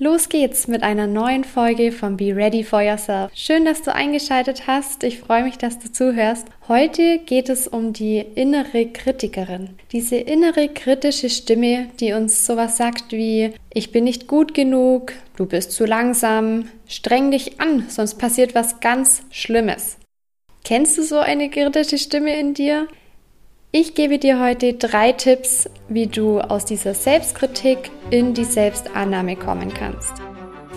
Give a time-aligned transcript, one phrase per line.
[0.00, 3.32] Los geht's mit einer neuen Folge von Be Ready for Yourself.
[3.34, 5.02] Schön, dass du eingeschaltet hast.
[5.02, 6.46] Ich freue mich, dass du zuhörst.
[6.68, 9.70] Heute geht es um die innere Kritikerin.
[9.90, 15.46] Diese innere kritische Stimme, die uns sowas sagt wie ich bin nicht gut genug, du
[15.46, 19.96] bist zu langsam, streng dich an, sonst passiert was ganz Schlimmes.
[20.62, 22.86] Kennst du so eine kritische Stimme in dir?
[23.70, 29.74] Ich gebe dir heute drei Tipps, wie du aus dieser Selbstkritik in die Selbstannahme kommen
[29.74, 30.14] kannst.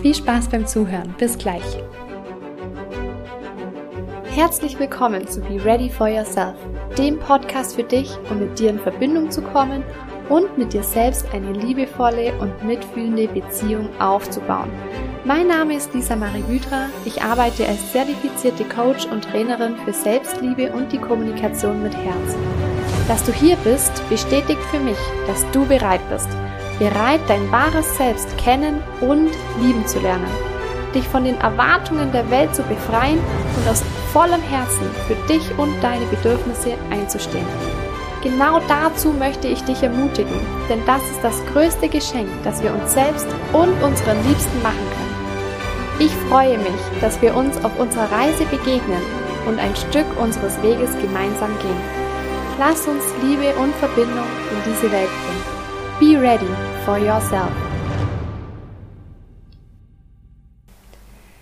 [0.01, 1.15] Viel Spaß beim Zuhören.
[1.17, 1.63] Bis gleich.
[4.35, 6.55] Herzlich willkommen zu Be Ready for Yourself,
[6.97, 9.85] dem Podcast für dich, um mit dir in Verbindung zu kommen
[10.27, 14.69] und mit dir selbst eine liebevolle und mitfühlende Beziehung aufzubauen.
[15.23, 16.89] Mein Name ist Lisa Marie Hydra.
[17.05, 22.35] Ich arbeite als zertifizierte Coach und Trainerin für Selbstliebe und die Kommunikation mit Herz.
[23.07, 24.97] Dass du hier bist, bestätigt für mich,
[25.27, 26.29] dass du bereit bist.
[26.79, 29.29] Bereit, dein wahres Selbst kennen und
[29.61, 30.31] lieben zu lernen.
[30.95, 33.19] Dich von den Erwartungen der Welt zu befreien
[33.57, 37.45] und aus vollem Herzen für dich und deine Bedürfnisse einzustehen.
[38.23, 42.93] Genau dazu möchte ich dich ermutigen, denn das ist das größte Geschenk, das wir uns
[42.93, 45.11] selbst und unseren Liebsten machen können.
[45.99, 49.01] Ich freue mich, dass wir uns auf unserer Reise begegnen
[49.47, 52.00] und ein Stück unseres Weges gemeinsam gehen.
[52.59, 55.43] Lass uns Liebe und Verbindung in diese Welt bringen.
[55.99, 56.47] Be ready
[56.85, 57.49] for yourself.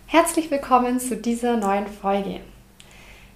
[0.05, 2.41] Herzlich willkommen zu dieser neuen Folge.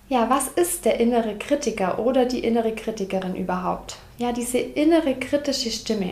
[0.08, 3.98] Ja, was ist der innere Kritiker oder die innere Kritikerin überhaupt?
[4.18, 6.12] Ja, diese innere kritische Stimme.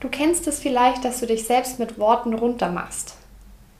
[0.00, 3.16] Du kennst es vielleicht, dass du dich selbst mit Worten runtermachst.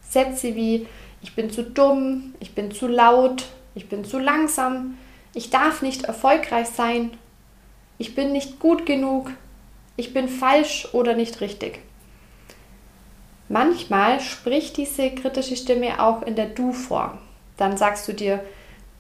[0.09, 0.87] Sätze wie
[1.21, 4.97] ich bin zu dumm, ich bin zu laut, ich bin zu langsam,
[5.35, 7.11] ich darf nicht erfolgreich sein,
[7.99, 9.31] ich bin nicht gut genug,
[9.97, 11.81] ich bin falsch oder nicht richtig.
[13.49, 17.19] Manchmal spricht diese kritische Stimme auch in der Du-Form.
[17.57, 18.45] Dann sagst du dir,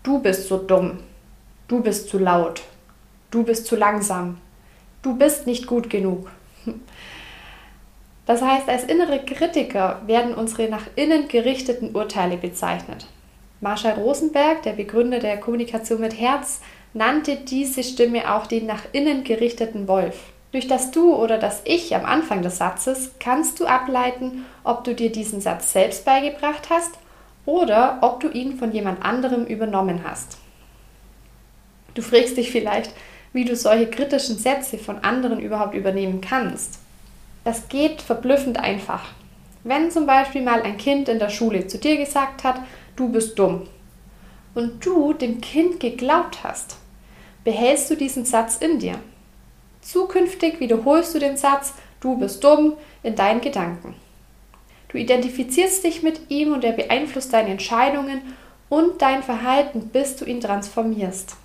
[0.02, 0.98] du bist so dumm,
[1.68, 2.62] du bist zu laut,
[3.30, 4.38] du bist zu langsam,
[5.02, 6.30] du bist nicht gut genug.
[8.26, 13.06] Das heißt, als innere Kritiker werden unsere nach innen gerichteten Urteile bezeichnet.
[13.60, 16.60] Marshall Rosenberg, der Begründer der Kommunikation mit Herz,
[16.94, 20.16] nannte diese Stimme auch den nach innen gerichteten Wolf.
[20.52, 24.94] Durch das Du oder das Ich am Anfang des Satzes kannst du ableiten, ob du
[24.94, 26.92] dir diesen Satz selbst beigebracht hast
[27.44, 30.38] oder ob du ihn von jemand anderem übernommen hast.
[31.94, 32.92] Du fragst dich vielleicht,
[33.32, 36.78] wie du solche kritischen Sätze von anderen überhaupt übernehmen kannst.
[37.44, 39.04] Das geht verblüffend einfach.
[39.64, 42.56] Wenn zum Beispiel mal ein Kind in der Schule zu dir gesagt hat,
[42.98, 43.68] du bist dumm
[44.54, 46.76] und du dem Kind geglaubt hast,
[47.44, 48.98] behältst du diesen Satz in dir.
[49.80, 53.94] Zukünftig wiederholst du den Satz, du bist dumm, in deinen Gedanken.
[54.88, 58.20] Du identifizierst dich mit ihm und er beeinflusst deine Entscheidungen
[58.68, 61.36] und dein Verhalten, bis du ihn transformierst.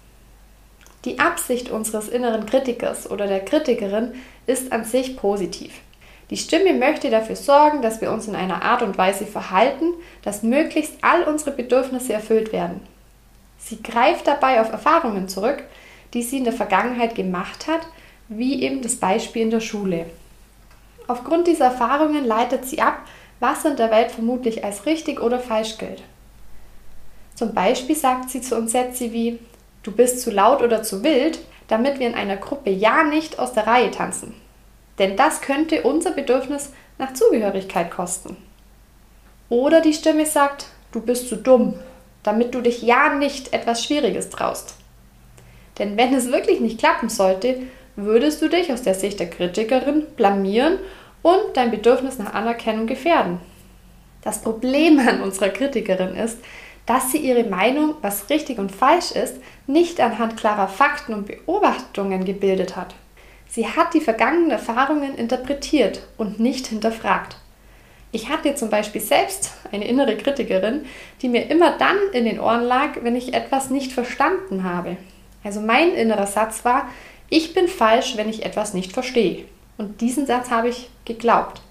[1.06, 4.14] Die Absicht unseres inneren Kritikers oder der Kritikerin
[4.48, 5.74] ist an sich positiv.
[6.34, 10.42] Die Stimme möchte dafür sorgen, dass wir uns in einer Art und Weise verhalten, dass
[10.42, 12.82] möglichst all unsere Bedürfnisse erfüllt werden.
[13.60, 15.62] Sie greift dabei auf Erfahrungen zurück,
[16.16, 17.82] die sie in der Vergangenheit gemacht hat,
[18.30, 20.08] wie eben das Beispiel in der Schule.
[21.06, 23.02] Aufgrund dieser Erfahrungen leitet sie ab,
[23.40, 26.02] was in der Welt vermutlich als richtig oder falsch gilt.
[27.36, 29.38] Zum Beispiel sagt sie zu uns Sätze wie
[29.84, 33.54] Du bist zu laut oder zu wild, damit wir in einer Gruppe ja nicht aus
[33.54, 34.34] der Reihe tanzen.
[35.00, 38.38] Denn das könnte unser Bedürfnis nach Zugehörigkeit kosten.
[39.50, 41.76] Oder die Stimme sagt, du bist zu dumm,
[42.24, 44.76] damit du dich ja nicht etwas Schwieriges traust.
[45.80, 47.62] Denn wenn es wirklich nicht klappen sollte,
[47.96, 50.78] würdest du dich aus der Sicht der Kritikerin blamieren
[51.22, 53.40] und dein Bedürfnis nach Anerkennung gefährden.
[54.24, 56.38] Das Problem an unserer Kritikerin ist,
[56.86, 59.38] dass sie ihre Meinung, was richtig und falsch ist,
[59.68, 62.94] nicht anhand klarer Fakten und Beobachtungen gebildet hat.
[63.54, 67.38] Sie hat die vergangenen Erfahrungen interpretiert und nicht hinterfragt.
[68.12, 70.86] Ich hatte zum Beispiel selbst eine innere Kritikerin,
[71.22, 74.98] die mir immer dann in den Ohren lag, wenn ich etwas nicht verstanden habe.
[75.44, 76.90] Also mein innerer Satz war,
[77.30, 79.46] ich bin falsch, wenn ich etwas nicht verstehe.
[79.78, 81.62] Und diesen Satz habe ich geglaubt.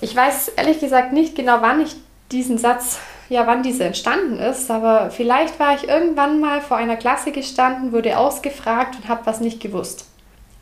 [0.00, 1.96] Ich weiß ehrlich gesagt nicht genau, wann ich
[2.30, 6.96] diesen Satz, ja, wann dieser entstanden ist, aber vielleicht war ich irgendwann mal vor einer
[6.96, 10.06] Klasse gestanden, wurde ausgefragt und habe was nicht gewusst.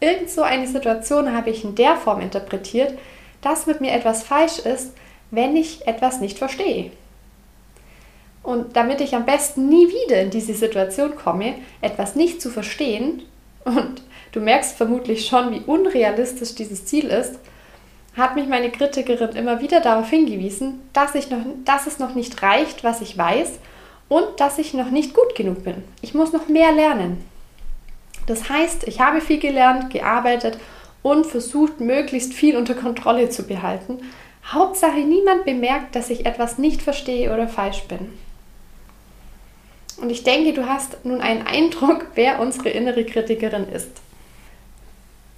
[0.00, 2.98] Irgend so eine Situation habe ich in der Form interpretiert,
[3.40, 4.93] dass mit mir etwas falsch ist,
[5.31, 6.90] wenn ich etwas nicht verstehe.
[8.43, 13.22] Und damit ich am besten nie wieder in diese Situation komme, etwas nicht zu verstehen,
[13.64, 17.40] und du merkst vermutlich schon, wie unrealistisch dieses Ziel ist,
[18.16, 22.40] hat mich meine Kritikerin immer wieder darauf hingewiesen, dass, ich noch, dass es noch nicht
[22.42, 23.58] reicht, was ich weiß
[24.08, 25.82] und dass ich noch nicht gut genug bin.
[26.00, 27.25] Ich muss noch mehr lernen.
[28.26, 30.58] Das heißt, ich habe viel gelernt, gearbeitet
[31.02, 33.99] und versucht, möglichst viel unter Kontrolle zu behalten.
[34.44, 38.12] Hauptsache, niemand bemerkt, dass ich etwas nicht verstehe oder falsch bin.
[39.99, 43.90] Und ich denke, du hast nun einen Eindruck, wer unsere innere Kritikerin ist.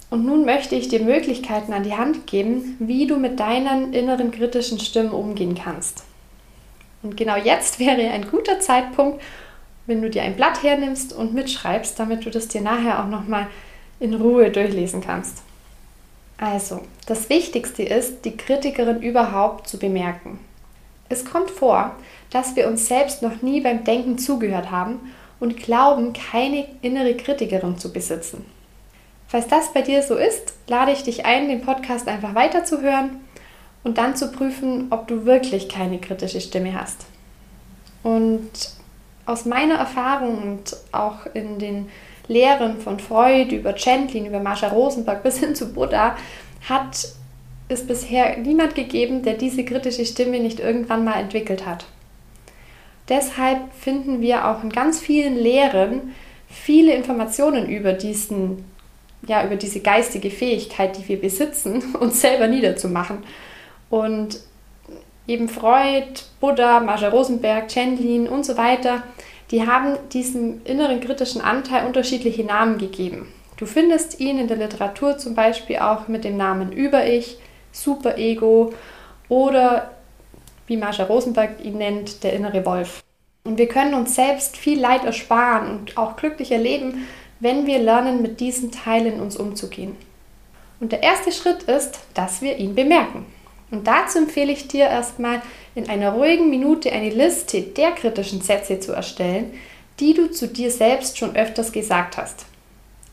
[0.09, 4.31] Und nun möchte ich dir Möglichkeiten an die Hand geben, wie du mit deinen inneren
[4.31, 6.03] kritischen Stimmen umgehen kannst.
[7.03, 9.21] Und genau jetzt wäre ein guter Zeitpunkt,
[9.89, 13.47] wenn du dir ein Blatt hernimmst und mitschreibst, damit du das dir nachher auch nochmal
[13.99, 15.41] in Ruhe durchlesen kannst.
[16.37, 20.39] Also, das Wichtigste ist, die Kritikerin überhaupt zu bemerken.
[21.09, 21.95] Es kommt vor,
[22.29, 24.99] dass wir uns selbst noch nie beim Denken zugehört haben
[25.39, 28.45] und glauben, keine innere Kritikerin zu besitzen.
[29.27, 33.19] Falls das bei dir so ist, lade ich dich ein, den Podcast einfach weiterzuhören
[33.83, 37.05] und dann zu prüfen, ob du wirklich keine kritische Stimme hast.
[38.03, 38.49] Und
[39.29, 41.89] aus meiner Erfahrung und auch in den
[42.27, 46.15] Lehren von Freud über Chantlin, über Marsha Rosenberg bis hin zu Buddha
[46.67, 47.09] hat
[47.67, 51.85] es bisher niemand gegeben, der diese kritische Stimme nicht irgendwann mal entwickelt hat.
[53.07, 56.15] Deshalb finden wir auch in ganz vielen Lehren
[56.47, 58.65] viele Informationen über diesen
[59.27, 63.17] ja, über diese geistige Fähigkeit, die wir besitzen, uns selber niederzumachen.
[63.89, 64.39] Und
[65.27, 69.03] eben Freud, Buddha, Marja Rosenberg, Chandlin und so weiter,
[69.51, 73.31] die haben diesem inneren kritischen Anteil unterschiedliche Namen gegeben.
[73.57, 77.37] Du findest ihn in der Literatur zum Beispiel auch mit dem Namen Über-Ich,
[77.71, 78.73] Super-Ego
[79.27, 79.91] oder,
[80.67, 83.03] wie Marja Rosenberg ihn nennt, der innere Wolf.
[83.43, 87.07] Und wir können uns selbst viel Leid ersparen und auch glücklicher leben,
[87.39, 89.95] wenn wir lernen, mit diesen Teilen uns umzugehen.
[90.79, 93.25] Und der erste Schritt ist, dass wir ihn bemerken.
[93.71, 95.41] Und dazu empfehle ich dir erstmal
[95.79, 99.53] in einer ruhigen Minute eine Liste der kritischen Sätze zu erstellen,
[99.99, 102.45] die du zu dir selbst schon öfters gesagt hast.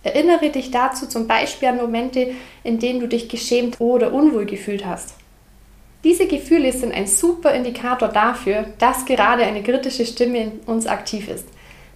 [0.02, 2.32] Erinnere dich dazu zum Beispiel an Momente,
[2.64, 5.14] in denen du dich geschämt oder unwohl gefühlt hast.
[6.02, 11.28] Diese Gefühle sind ein super Indikator dafür, dass gerade eine kritische Stimme in uns aktiv
[11.28, 11.46] ist.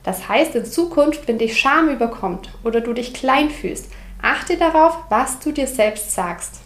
[0.04, 3.86] Das heißt, in Zukunft, wenn dich Scham überkommt oder du dich klein fühlst,
[4.22, 6.60] achte darauf, was du dir selbst sagst.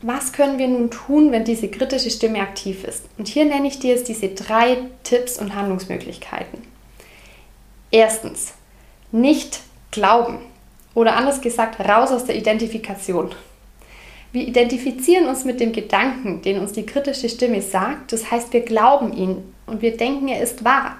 [0.00, 3.04] Was können wir nun tun, wenn diese kritische Stimme aktiv ist?
[3.18, 6.62] Und hier nenne ich dir jetzt diese drei Tipps und Handlungsmöglichkeiten.
[7.90, 8.54] Erstens,
[9.10, 9.60] nicht
[9.90, 10.38] glauben
[10.94, 13.30] oder anders gesagt, raus aus der Identifikation.
[14.30, 18.60] Wir identifizieren uns mit dem Gedanken, den uns die kritische Stimme sagt, das heißt, wir
[18.60, 20.98] glauben ihn und wir denken, er ist wahr.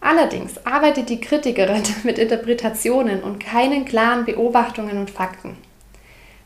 [0.00, 5.56] Allerdings arbeitet die Kritikerin mit Interpretationen und keinen klaren Beobachtungen und Fakten.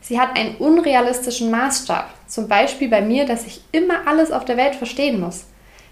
[0.07, 4.55] Sie hat einen unrealistischen Maßstab, zum Beispiel bei mir, dass ich immer alles auf der
[4.55, 5.45] Welt verstehen muss.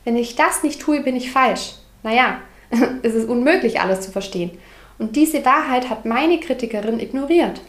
[0.03, 1.73] Wenn ich das nicht tue, bin ich falsch.
[2.03, 2.37] Naja,
[3.01, 4.51] es ist unmöglich, alles zu verstehen.
[4.99, 7.59] Und diese Wahrheit hat meine Kritikerin ignoriert.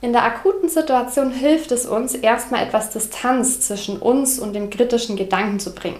[0.00, 5.16] In der akuten Situation hilft es uns, erstmal etwas Distanz zwischen uns und dem kritischen
[5.16, 5.98] Gedanken zu bringen.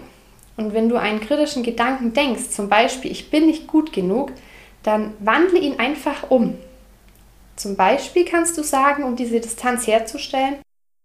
[0.56, 4.30] Und wenn du einen kritischen Gedanken denkst, zum Beispiel, ich bin nicht gut genug,
[4.84, 6.54] dann wandle ihn einfach um.
[7.58, 10.58] Zum Beispiel kannst du sagen, um diese Distanz herzustellen,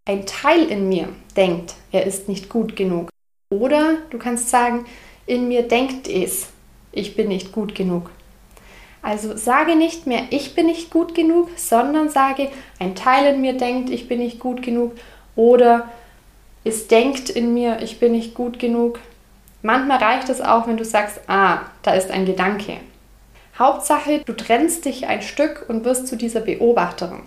[0.05, 3.09] ein Teil in mir denkt, er ist nicht gut genug.
[3.49, 4.85] Oder du kannst sagen,
[5.25, 6.49] in mir denkt es,
[6.91, 8.11] ich bin nicht gut genug.
[9.01, 13.53] Also sage nicht mehr, ich bin nicht gut genug, sondern sage, ein Teil in mir
[13.53, 14.91] denkt, ich bin nicht gut genug.
[15.35, 15.89] Oder
[16.63, 18.99] es denkt in mir, ich bin nicht gut genug.
[19.63, 22.77] Manchmal reicht es auch, wenn du sagst, ah, da ist ein Gedanke.
[23.57, 27.21] Hauptsache, du trennst dich ein Stück und wirst zu dieser Beobachterin.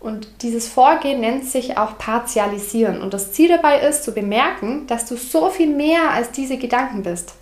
[0.00, 3.00] Und dieses Vorgehen nennt sich auch Partialisieren.
[3.00, 7.02] Und das Ziel dabei ist, zu bemerken, dass du so viel mehr als diese Gedanken
[7.04, 7.34] bist.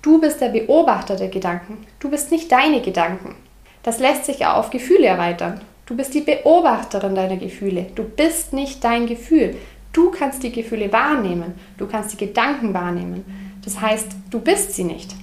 [0.00, 1.86] Du bist der Beobachter der Gedanken.
[1.98, 3.34] Du bist nicht deine Gedanken.
[3.82, 5.62] Das lässt sich auch auf Gefühle erweitern.
[5.86, 7.86] Du bist die Beobachterin deiner Gefühle.
[7.94, 9.56] Du bist nicht dein Gefühl.
[9.92, 11.54] Du kannst die Gefühle wahrnehmen.
[11.78, 13.24] Du kannst die Gedanken wahrnehmen.
[13.64, 15.14] Das heißt, du bist sie nicht.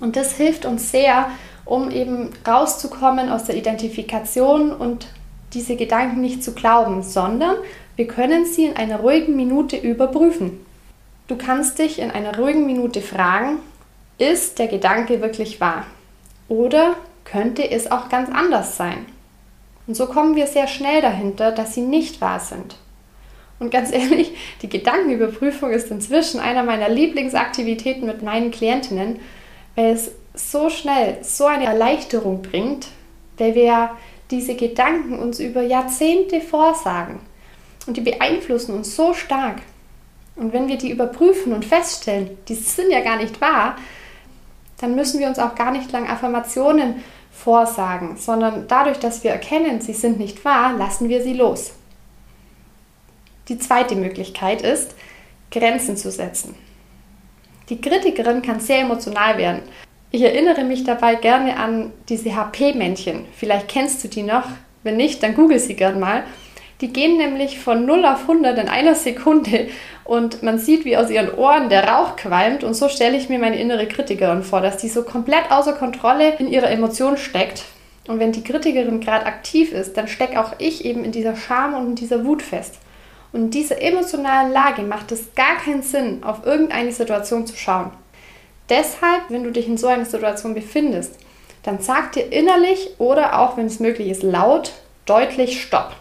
[0.00, 1.30] Und das hilft uns sehr,
[1.64, 5.06] um eben rauszukommen aus der Identifikation und
[5.52, 7.56] diese Gedanken nicht zu glauben, sondern
[7.96, 10.64] wir können sie in einer ruhigen Minute überprüfen.
[11.28, 13.58] Du kannst dich in einer ruhigen Minute fragen,
[14.18, 15.86] ist der Gedanke wirklich wahr?
[16.48, 19.06] Oder könnte es auch ganz anders sein?
[19.86, 22.76] Und so kommen wir sehr schnell dahinter, dass sie nicht wahr sind.
[23.58, 24.32] Und ganz ehrlich,
[24.62, 29.20] die Gedankenüberprüfung ist inzwischen einer meiner Lieblingsaktivitäten mit meinen Klientinnen,
[29.76, 32.88] weil es so schnell so eine Erleichterung bringt,
[33.38, 33.90] weil wir
[34.30, 37.20] diese Gedanken uns über Jahrzehnte vorsagen
[37.86, 39.62] und die beeinflussen uns so stark.
[40.36, 43.76] Und wenn wir die überprüfen und feststellen, die sind ja gar nicht wahr,
[44.78, 49.80] dann müssen wir uns auch gar nicht lang Affirmationen vorsagen, sondern dadurch, dass wir erkennen,
[49.80, 51.72] sie sind nicht wahr, lassen wir sie los.
[53.48, 54.94] Die zweite Möglichkeit ist,
[55.50, 56.54] Grenzen zu setzen.
[57.70, 59.62] Die Kritikerin kann sehr emotional werden.
[60.10, 63.24] Ich erinnere mich dabei gerne an diese HP-Männchen.
[63.34, 64.44] Vielleicht kennst du die noch.
[64.82, 66.24] Wenn nicht, dann google sie gern mal.
[66.82, 69.68] Die gehen nämlich von 0 auf 100 in einer Sekunde
[70.04, 72.64] und man sieht, wie aus ihren Ohren der Rauch qualmt.
[72.64, 76.34] Und so stelle ich mir meine innere Kritikerin vor, dass die so komplett außer Kontrolle
[76.38, 77.64] in ihrer Emotion steckt.
[78.06, 81.74] Und wenn die Kritikerin gerade aktiv ist, dann stecke auch ich eben in dieser Scham
[81.74, 82.78] und in dieser Wut fest.
[83.34, 87.90] Und in dieser emotionalen Lage macht es gar keinen Sinn, auf irgendeine Situation zu schauen.
[88.68, 91.18] Deshalb, wenn du dich in so einer Situation befindest,
[91.64, 94.74] dann sag dir innerlich oder auch, wenn es möglich ist, laut,
[95.04, 95.96] deutlich Stopp.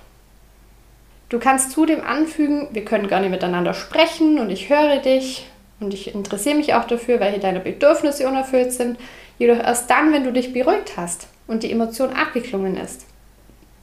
[1.29, 5.47] Du kannst zudem anfügen, wir können gerne miteinander sprechen und ich höre dich
[5.79, 8.99] und ich interessiere mich auch dafür, welche deine Bedürfnisse unerfüllt sind,
[9.39, 13.07] jedoch erst dann, wenn du dich beruhigt hast und die Emotion abgeklungen ist.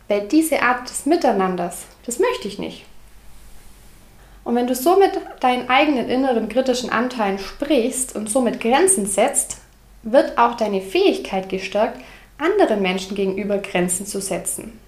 [0.06, 2.84] Weil diese Art des Miteinanders, das möchte ich nicht.
[4.44, 9.58] Und wenn du somit deinen eigenen inneren kritischen Anteilen sprichst und somit Grenzen setzt,
[10.02, 12.00] wird auch deine Fähigkeit gestärkt,
[12.38, 14.78] anderen Menschen gegenüber Grenzen zu setzen.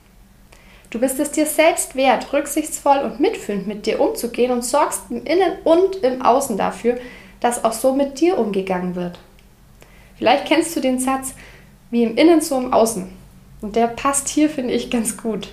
[0.91, 5.25] Du bist es dir selbst wert, rücksichtsvoll und mitfühlend mit dir umzugehen und sorgst im
[5.25, 6.99] Innen und im Außen dafür,
[7.41, 9.19] dass auch so mit dir umgegangen wird.
[10.17, 11.35] Vielleicht kennst du den Satz,
[11.91, 13.11] wie im Innen so im Außen.
[13.63, 15.49] Und der passt hier, finde ich, ganz gut.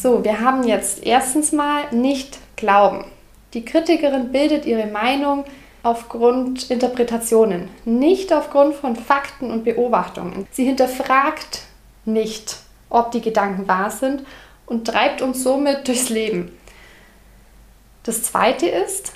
[0.00, 3.04] So, wir haben jetzt erstens mal nicht glauben.
[3.52, 5.44] Die Kritikerin bildet ihre Meinung
[5.82, 10.46] aufgrund Interpretationen, nicht aufgrund von Fakten und Beobachtungen.
[10.52, 11.62] Sie hinterfragt
[12.04, 12.58] nicht,
[12.90, 14.24] ob die Gedanken wahr sind
[14.66, 16.56] und treibt uns somit durchs Leben.
[18.04, 19.12] Das zweite ist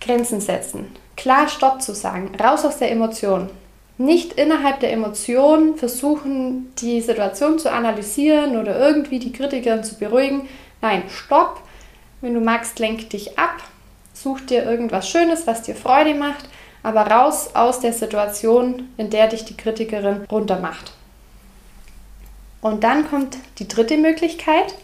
[0.00, 0.96] Grenzen setzen.
[1.14, 3.50] Klar Stopp zu sagen, raus aus der Emotion
[4.00, 10.48] nicht innerhalb der Emotionen versuchen, die Situation zu analysieren oder irgendwie die Kritikerin zu beruhigen.
[10.80, 11.60] Nein, stopp.
[12.22, 13.62] Wenn du magst, lenk dich ab.
[14.14, 16.48] Such dir irgendwas Schönes, was dir Freude macht,
[16.82, 20.92] aber raus aus der Situation, in der dich die Kritikerin runtermacht.
[22.62, 24.74] Und dann kommt die dritte Möglichkeit.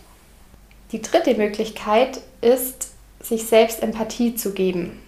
[0.93, 5.01] Die dritte Möglichkeit ist, sich selbst Empathie zu geben.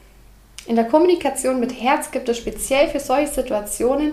[0.69, 4.13] In der Kommunikation mit Herz gibt es speziell für solche Situationen,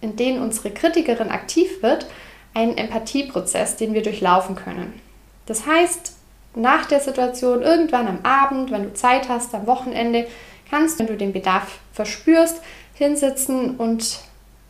[0.00, 2.06] in denen unsere Kritikerin aktiv wird,
[2.54, 5.00] einen Empathieprozess, den wir durchlaufen können.
[5.46, 6.12] Das heißt,
[6.54, 10.28] nach der Situation, irgendwann am Abend, wenn du Zeit hast, am Wochenende,
[10.70, 12.62] kannst, wenn du den Bedarf verspürst,
[12.94, 14.20] hinsitzen und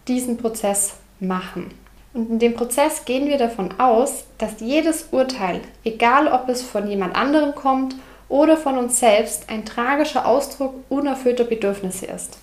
[0.08, 1.70] diesen Prozess machen.
[2.14, 6.88] Und in dem Prozess gehen wir davon aus, dass jedes Urteil, egal ob es von
[6.88, 7.94] jemand anderem kommt
[8.28, 12.38] oder von uns selbst ein tragischer Ausdruck unerfüllter Bedürfnisse ist.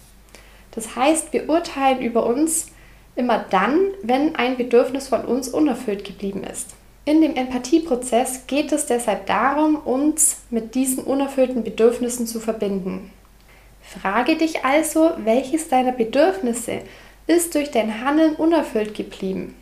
[0.72, 2.68] Das heißt, wir urteilen über uns
[3.16, 6.72] immer dann, wenn ein Bedürfnis von uns unerfüllt geblieben ist.
[7.06, 13.12] In dem Empathieprozess geht es deshalb darum, uns mit diesen unerfüllten Bedürfnissen zu verbinden.
[13.82, 16.80] Frage dich also, welches deiner Bedürfnisse
[17.28, 19.54] ist durch dein Handeln unerfüllt geblieben?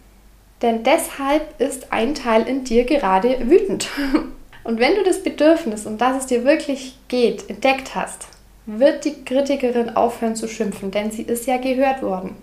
[0.61, 3.89] Denn deshalb ist ein Teil in dir gerade wütend.
[4.63, 8.27] Und wenn du das Bedürfnis, um das es dir wirklich geht, entdeckt hast,
[8.65, 12.35] wird die Kritikerin aufhören zu schimpfen, denn sie ist ja gehört worden.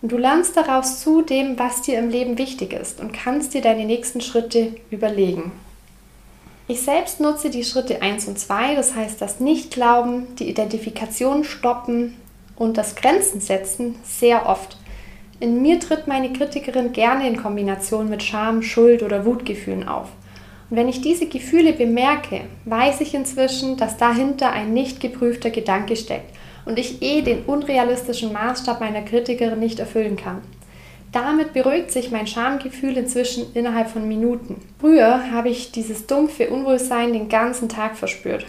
[0.00, 3.60] Und du lernst daraus zu dem, was dir im Leben wichtig ist und kannst dir
[3.60, 5.52] deine nächsten Schritte überlegen.
[6.70, 12.14] Ich selbst nutze die Schritte 1 und 2, das heißt das Nichtglauben, die Identifikation stoppen
[12.56, 14.76] und das Grenzen setzen sehr oft.
[15.40, 20.08] In mir tritt meine Kritikerin gerne in Kombination mit Scham, Schuld oder Wutgefühlen auf.
[20.70, 25.96] Und wenn ich diese Gefühle bemerke, weiß ich inzwischen, dass dahinter ein nicht geprüfter Gedanke
[25.96, 26.34] steckt
[26.66, 30.42] und ich eh den unrealistischen Maßstab meiner Kritikerin nicht erfüllen kann.
[31.10, 34.60] Damit beruhigt sich mein Schamgefühl inzwischen innerhalb von Minuten.
[34.78, 38.44] Früher habe ich dieses dumpfe Unwohlsein den ganzen Tag verspürt.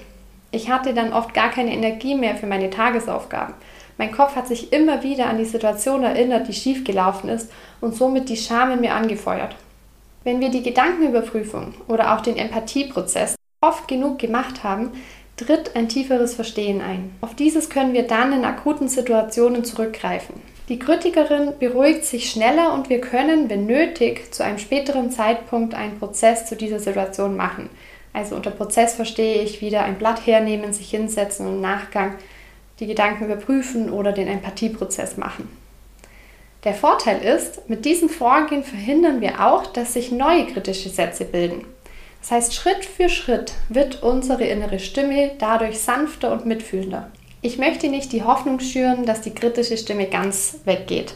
[0.51, 3.53] Ich hatte dann oft gar keine Energie mehr für meine Tagesaufgaben.
[3.97, 7.49] Mein Kopf hat sich immer wieder an die Situation erinnert, die schiefgelaufen ist
[7.79, 9.55] und somit die Scham in mir angefeuert.
[10.29, 14.91] Wenn wir die Gedankenüberprüfung oder auch den Empathieprozess oft genug gemacht haben,
[15.38, 17.15] tritt ein tieferes Verstehen ein.
[17.21, 20.36] Auf dieses können wir dann in akuten Situationen zurückgreifen.
[20.69, 25.98] Die Kritikerin beruhigt sich schneller und wir können, wenn nötig, zu einem späteren Zeitpunkt einen
[25.98, 27.67] Prozess zu dieser Situation machen.
[28.13, 32.13] Also unter Prozess verstehe ich wieder ein Blatt hernehmen, sich hinsetzen und im Nachgang
[32.79, 35.50] die Gedanken überprüfen oder den Empathieprozess machen.
[36.63, 41.65] Der Vorteil ist, mit diesem Vorgehen verhindern wir auch, dass sich neue kritische Sätze bilden.
[42.21, 47.09] Das heißt, Schritt für Schritt wird unsere innere Stimme dadurch sanfter und mitfühlender.
[47.41, 51.13] Ich möchte nicht die Hoffnung schüren, dass die kritische Stimme ganz weggeht.